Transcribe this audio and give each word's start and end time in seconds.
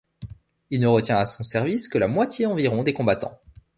Il 0.71 0.79
ne 0.79 0.87
retient 0.87 1.17
à 1.19 1.27
son 1.27 1.43
service 1.43 1.87
que 1.87 1.99
la 1.99 2.07
moitié 2.07 2.47
environ 2.47 2.81
des 2.81 2.91
combattants. 2.91 3.39